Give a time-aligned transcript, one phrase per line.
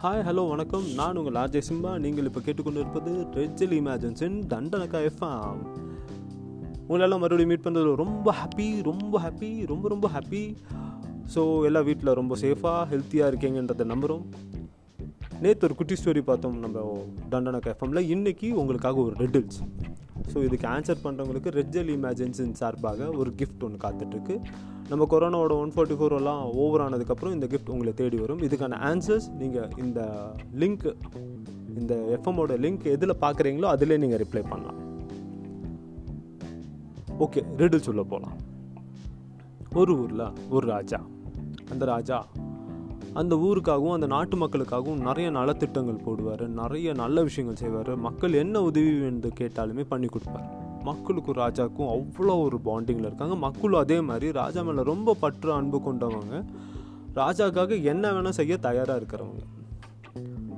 [0.00, 0.84] Hi hello வணக்கம்.
[0.94, 1.90] நான் உங்கள் ஆர்ஜே சிம்பா.
[1.98, 5.60] நீங்கள் இப்போ கேட்டுக்கொண்டு இருப்பது ரெஜல் இமேஜன்ஸின் தண்டனக்கா எஃப்எம்
[6.88, 10.42] உங்களெல்லாம் மறுபடியும் மீட் பண்ணுறது ரொம்ப ஹாப்பி ரொம்ப ஹாப்பி ரொம்ப ரொம்ப ஹாப்பி
[11.34, 14.24] ஸோ எல்லா வீட்டில் ரொம்ப சேஃபாக ஹெல்த்தியாக இருக்கீங்கன்றதை நம்புகிறோம்
[15.40, 16.86] நேற்று ஒரு குட்டி ஸ்டோரி பார்த்தோம் நம்ம
[17.30, 19.60] தண்டனக்கா எஃப்எம்மில் இன்றைக்கி உங்களுக்காக ஒரு ரெட்டில்ஸ்
[20.32, 24.34] ஸோ இதுக்கு ஆன்சர் பண்ணுறவங்களுக்கு ரெட்ஜல் இமேஜன்ஸின் சார்பாக ஒரு கிஃப்ட் ஒன்று காத்துட்ருக்கு.
[24.90, 28.42] நம்ம கொரோனாவோட ஒன் ஃபார்ட்டி ஃபோர் எல்லாம் ஓவர் ஆனதுக்கப்புறம் இந்த கிஃப்ட் உங்களை தேடி வரும்.
[28.46, 30.00] இதுக்கான ஆன்சர்ஸ் நீங்கள் இந்த
[30.62, 30.86] லிங்க்
[31.80, 34.78] இந்த எஃப்எம்மோட லிங்க் எதில் பார்க்குறீங்களோ அதிலே நீங்கள் ரிப்ளை பண்ணலாம்.
[37.26, 38.38] ஓகே ரெடில் சொல்ல போகலாம்
[39.80, 40.26] ஒரு ஊரில்
[40.56, 41.00] ஒரு ராஜா.
[41.72, 42.16] அந்த ராஜா
[43.20, 47.90] அந்த ஊருக்காகவும் அந்த நாட்டு மக்களுக்காகவும் நிறைய நலத்திட்டங்கள் போடுவார் நிறைய நல்ல விஷயங்கள் செய்வார்.
[48.06, 50.48] மக்கள் என்ன உதவி வேண்டு கேட்டாலுமே பண்ணி கொடுப்பார்.
[50.88, 53.36] மக்களுக்கும் ராஜாவுக்கும் அவ்வளோ ஒரு பாண்டிங்கில் இருக்காங்க.
[53.46, 56.36] மக்களும் அதே மாதிரி ராஜா மேலே ரொம்ப பற்று அன்பு கொண்டவங்க.
[57.20, 59.42] ராஜாக்காக என்ன வேணால் செய்ய தயாராக இருக்கிறவங்க.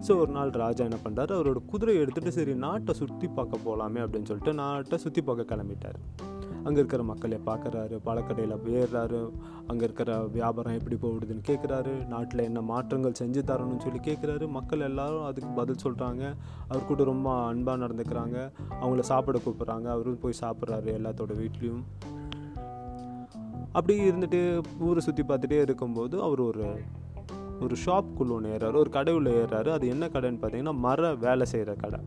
[0.07, 4.29] ஸோ ஒரு நாள் ராஜா என்ன பண்ணுறாரு அவரோட குதிரையை எடுத்துகிட்டு சரி நாட்டை சுற்றி பார்க்க போகலாமே அப்படின்னு
[4.31, 5.99] சொல்லிட்டு நாட்டை சுற்றி பார்க்க கிளம்பிட்டார்.
[6.65, 9.21] அங்கே இருக்கிற மக்களை பார்க்குறாரு பழக்கடையில் ஏறுறாரு
[9.67, 14.49] அங்கே இருக்கிற வியாபாரம் எப்படி போடுதுன்னு கேட்குறாரு நாட்டில் என்ன மாற்றங்கள் செஞ்சு தரணும்னு சொல்லி கேட்குறாரு.
[14.49, 16.23] மக்கள் எல்லாரும் அதுக்கு பதில் சொல்கிறாங்க
[16.69, 18.37] அவர் கூட ரொம்ப அன்பாக நடந்துக்கிறாங்க.
[18.81, 19.89] அவங்கள சாப்பிட கூப்பிட்றாங்க.
[19.95, 21.85] அவரும் போய் சாப்பிட்றாரு எல்லாத்தோட வீட்லேயும்.
[23.73, 24.41] அப்படி இருந்துட்டு
[24.81, 26.67] ஊரை சுற்றி பார்த்துட்டே இருக்கும்போது அவர் ஒரு
[27.61, 31.75] ஒரு ஷாப்புக்குள்ளே ஒன்று ஏறாரு ஒரு கடை உள்ள ஏறாரு அது என்ன கடைன்னு பார்த்தீங்கன்னா மர வேலை செய்கிற
[31.75, 32.01] கடை.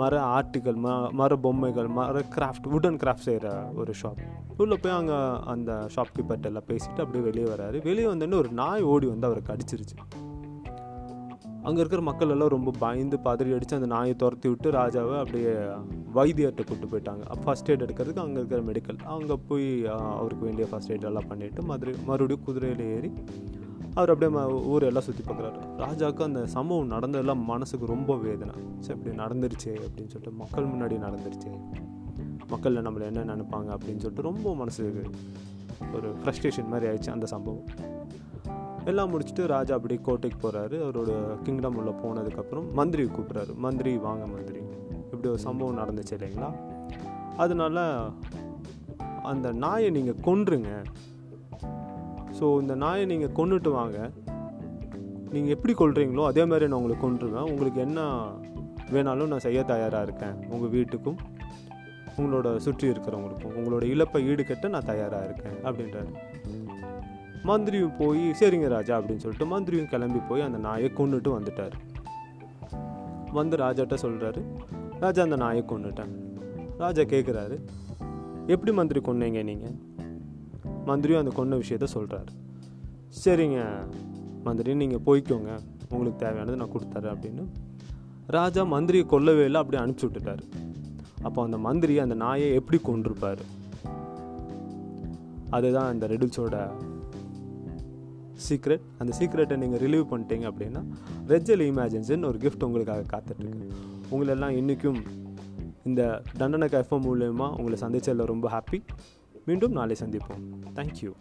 [0.00, 0.88] மர ஆர்ட்டுகள் ம
[1.20, 4.20] மர பொம்மைகள் மர கிராஃப்ட் வுடன் கிராஃப்ட் செய்கிற ஒரு ஷாப்
[4.56, 5.18] உள்ளே போய் அங்கே
[5.52, 7.78] அந்த ஷாப்கீப்பர்ட்ட எல்லாம் பேசிட்டு அப்படியே வெளியே வராரு.
[7.88, 9.96] வெளியே வந்தோடனே ஒரு நாய் ஓடி வந்து அவரை கடிச்சிருச்சு
[11.68, 15.52] அங்கே இருக்கிற மக்கள் எல்லாம் ரொம்ப பயந்து பதறி அடித்து அந்த நாயை துரத்தி விட்டு ராஜாவை அப்படியே
[16.16, 17.24] வைத்தியர்கிட்ட கூப்பிட்டு போயிட்டாங்க.
[17.42, 19.68] ஃபஸ்ட் எய்ட் எடுக்கிறதுக்கு அங்கே இருக்கிற மெடிக்கல் அங்கே போய்
[20.20, 23.10] அவருக்கு வேண்டிய ஃபஸ்ட் எய்ட் எல்லாம் பண்ணிவிட்டு மதுரை மறுபடியும் குதிரையில் ஏறி
[23.94, 24.38] அவர் அப்படியே
[24.72, 28.54] ஊர் எல்லாம் சுற்றி பார்க்குறாரு ராஜாவுக்கு அந்த சம்பவம் நடந்ததெல்லாம் மனசுக்கு ரொம்ப வேதனை.
[28.78, 31.50] சரி இப்படி நடந்துருச்சு அப்படின்னு சொல்லிட்டு மக்கள் முன்னாடி நடந்துருச்சு.
[32.48, 35.10] மக்களில் நம்மளை என்ன நினைப்பாங்க அப்படின்னு சொல்லிட்டு ரொம்ப மனசுக்கு
[35.94, 37.64] ஒரு ஃப்ரஸ்ட்ரேஷன் மாதிரி ஆயிடுச்சு அந்த சம்பவம்.
[38.84, 41.12] எல்லாம் முடிச்சுட்டு ராஜா அப்படி கோட்டைக்கு போகிறாரு அவரோட
[41.42, 43.54] கிங்டம் உள்ள போனதுக்கப்புறம் மந்திரி கூப்பிட்றாரு.
[43.54, 44.58] மந்திரி வாங்க மந்திரி.
[44.88, 46.50] இப்படி ஒரு சம்பவம் நடந்துச்சு இல்லைங்களா?
[47.36, 47.86] அதனால
[49.22, 50.70] அந்த நாயை நீங்கள் கொன்றுங்க.
[52.42, 53.98] ஸோ இந்த நாயை நீங்கள் கொண்டுட்டு வாங்க.
[55.34, 58.00] நீங்கள் எப்படி கொள்றீங்களோ அதே மாதிரி நான் உங்களுக்கு கொண்டுருவேன் உங்களுக்கு என்ன
[58.94, 60.34] வேணாலும் நான் செய்ய தயாராக இருக்கேன்.
[60.54, 61.18] உங்கள் வீட்டுக்கும்
[62.16, 63.54] உங்களோட சுற்றி இருக்கிறவங்களுக்கும்.
[63.58, 66.10] உங்களோட இழப்பை ஈடுகட்ட நான் தயாராக இருக்கேன் அப்படின்றாரு.
[67.50, 71.76] மந்திரியும் போய் சரிங்க ராஜா அப்படின்னு சொல்லிட்டு மந்திரியும் கிளம்பி போய் அந்த நாயை கொண்டுட்டு வந்துட்டார்.
[73.38, 74.42] வந்து ராஜாட்ட சொல்கிறாரு
[75.04, 76.12] ராஜா அந்த நாயை கொண்டுட்டேன்
[76.84, 77.58] ராஜா கேட்குறாரு
[78.46, 79.74] எப்படி மந்திரி கொன்னீங்க நீங்கள்
[80.84, 82.32] மந்திரியும் அந்த கொன்ன விஷயத்த சொல்கிறாரு
[83.24, 83.60] சரிங்க
[84.46, 85.50] மந்திரி நீங்கள் போய்க்கோங்க.
[85.92, 87.42] உங்களுக்கு தேவையானது நான் கொடுத்துறேன் அப்படின்னு
[88.36, 90.44] ராஜா மந்திரியை கொல்லவே இல்லை அப்படியே அனுப்பிச்சி விட்டுட்டாரு.
[91.22, 93.42] அப்போ அந்த மந்திரி அந்த நாயை எப்படி கொண்டிருப்பார்
[95.56, 96.56] அதுதான் அந்த ரெடில்ஸோட
[98.46, 100.82] சீக்ரெட் அந்த சீக்ரெட்டை நீங்கள் ரிலீவ் பண்ணிட்டீங்க அப்படின்னா
[101.28, 103.68] ரெஜல் இமேஜின்ஸ்னு ஒரு கிஃப்ட் உங்களுக்காக காத்துட்ருக்கு.
[104.12, 105.00] உங்களெல்லாம் இன்றைக்கும்
[105.84, 108.80] இந்த தண்டனை கஃபம் மூலயமா உங்களை சந்திச்சதில் ரொம்ப ஹாப்பி
[109.46, 110.44] மீண்டும் நாளை சந்திப்போம்.
[110.74, 111.12] தேங்க்யூ